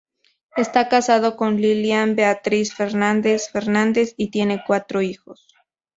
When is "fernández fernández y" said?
2.73-4.31